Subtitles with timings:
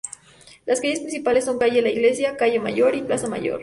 [0.65, 3.59] Las calles principales son Calle La Iglesia, Calle Mayor y Plaza Mayor.